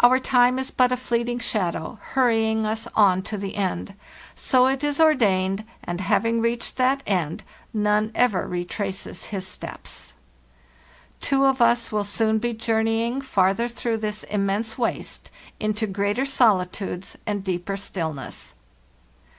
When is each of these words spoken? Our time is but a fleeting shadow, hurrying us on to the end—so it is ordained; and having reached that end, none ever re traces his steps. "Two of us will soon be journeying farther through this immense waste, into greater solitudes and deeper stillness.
Our 0.00 0.18
time 0.18 0.58
is 0.58 0.70
but 0.70 0.92
a 0.92 0.96
fleeting 0.98 1.38
shadow, 1.38 1.98
hurrying 2.10 2.66
us 2.66 2.86
on 2.94 3.22
to 3.22 3.38
the 3.38 3.56
end—so 3.56 4.66
it 4.66 4.84
is 4.84 5.00
ordained; 5.00 5.64
and 5.82 6.02
having 6.02 6.42
reached 6.42 6.76
that 6.76 7.02
end, 7.06 7.44
none 7.72 8.12
ever 8.14 8.46
re 8.46 8.66
traces 8.66 9.24
his 9.32 9.46
steps. 9.46 10.12
"Two 11.22 11.46
of 11.46 11.62
us 11.62 11.90
will 11.90 12.04
soon 12.04 12.36
be 12.36 12.52
journeying 12.52 13.22
farther 13.22 13.66
through 13.68 13.96
this 14.04 14.22
immense 14.24 14.76
waste, 14.76 15.30
into 15.58 15.86
greater 15.86 16.26
solitudes 16.26 17.16
and 17.26 17.42
deeper 17.42 17.78
stillness. 17.78 18.56